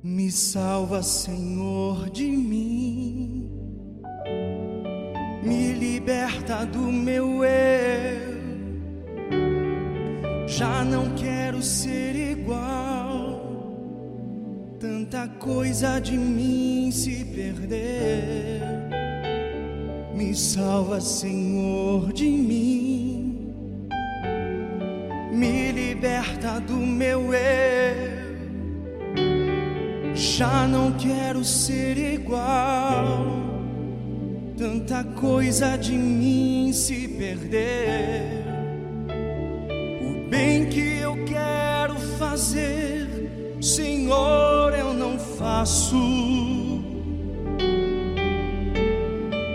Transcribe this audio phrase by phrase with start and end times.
[0.00, 3.50] Me salva, Senhor, de mim.
[5.42, 8.38] Me liberta do meu eu.
[10.46, 13.42] Já não quero ser igual.
[14.78, 18.62] Tanta coisa de mim se perder.
[20.14, 23.50] Me salva, Senhor, de mim.
[25.32, 28.17] Me liberta do meu eu.
[30.38, 33.26] Já não quero ser igual.
[34.56, 38.44] Tanta coisa de mim se perder.
[40.00, 43.08] O bem que eu quero fazer,
[43.60, 45.96] Senhor, eu não faço.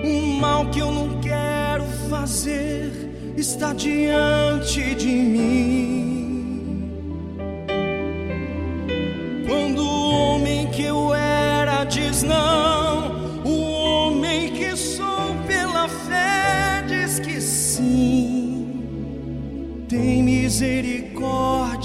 [0.03, 2.91] O mal que eu não quero fazer
[3.37, 6.12] está diante de mim.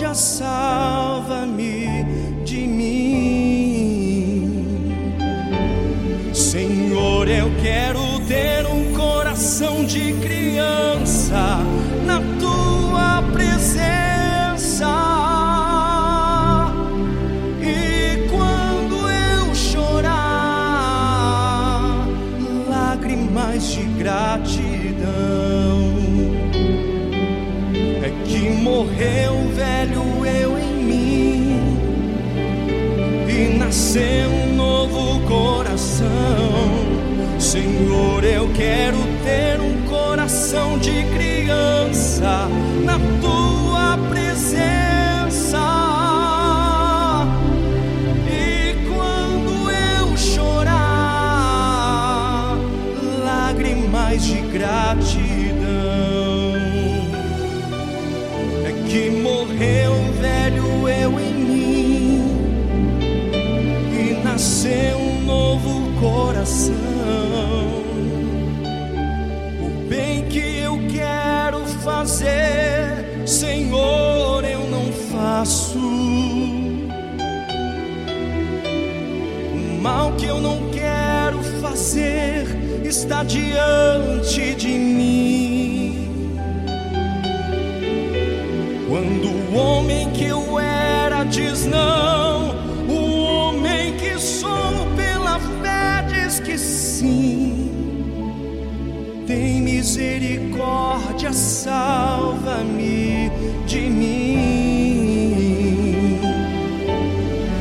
[0.08, 2.04] Misericórdia, salva-me
[2.44, 3.98] de mim.
[6.32, 11.58] Senhor, eu quero ter um coração de criança
[12.06, 14.86] na tua presença.
[17.60, 20.08] E quando eu chorar,
[22.68, 25.47] lágrimas de gratidão,
[28.78, 31.76] morreu velho eu em mim
[33.28, 36.06] e nasceu um novo coração.
[37.40, 42.48] Senhor, eu quero ter um coração de criança
[42.84, 45.58] na tua presença.
[48.30, 50.76] E quando eu chorar,
[53.24, 55.37] lágrimas de gratidão,
[69.62, 75.78] O bem que eu quero fazer, Senhor, eu não faço.
[79.52, 82.46] O mal que eu não quero fazer
[82.84, 85.48] está diante de mim.
[88.88, 92.07] Quando o homem que eu era diz não,
[99.88, 103.30] misericórdia, salva-me
[103.66, 105.08] de mim.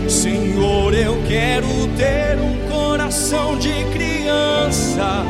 [0.09, 5.23] Senhor, eu quero ter um coração de criança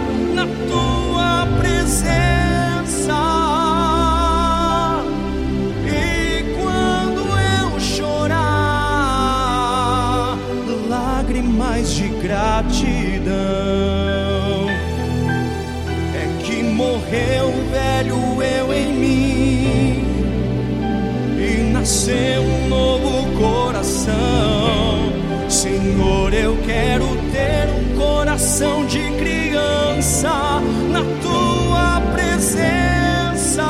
[21.88, 25.10] nasceu um novo coração.
[25.48, 30.60] Senhor, eu quero ter um coração de criança
[30.92, 33.64] na tua presença.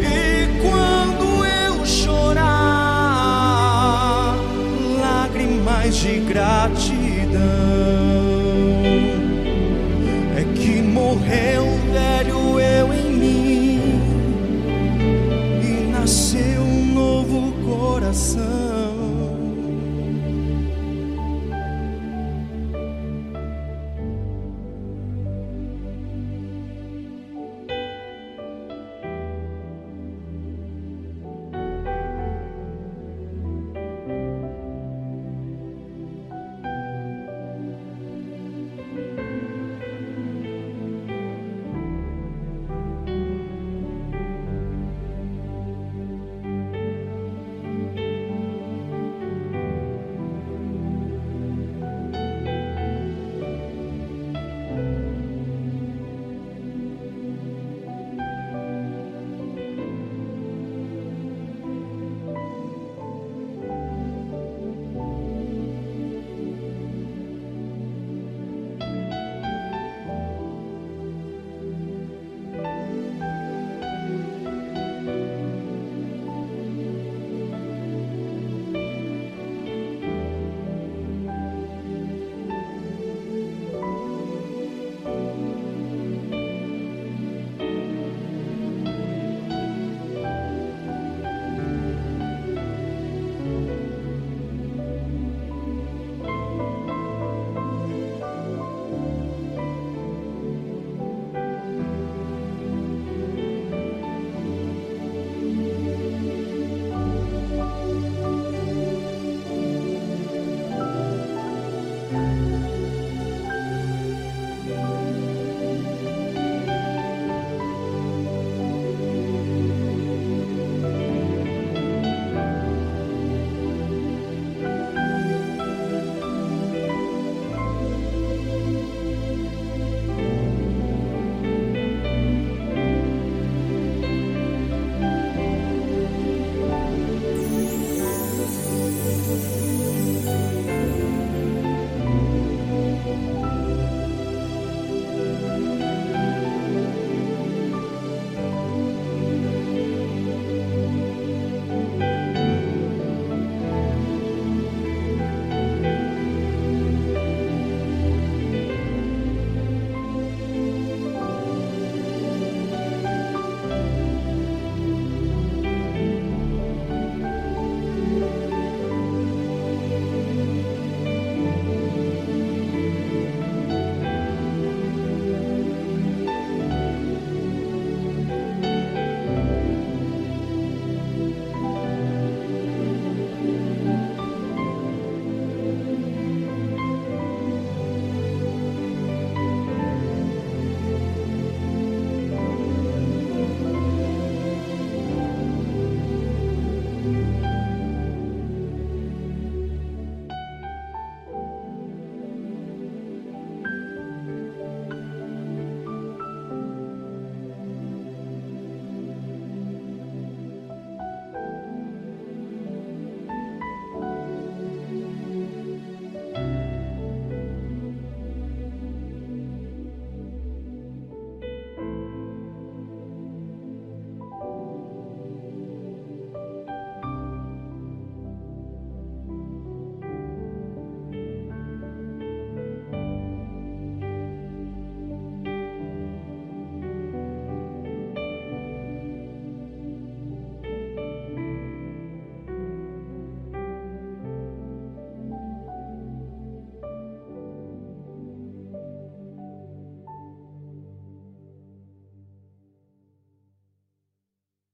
[0.00, 2.46] E quando eu chorar,
[5.02, 6.95] lágrimas de gratidão,
[18.16, 18.65] coração.